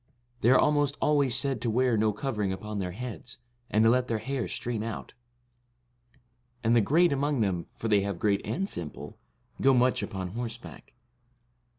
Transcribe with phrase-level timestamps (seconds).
[0.41, 3.37] They are almost always said to wear no covering upon their heads,
[3.69, 5.13] and to let their hair stream out;
[6.63, 9.19] and the great among them, for they have great and simple,
[9.61, 10.93] go much upon horseback.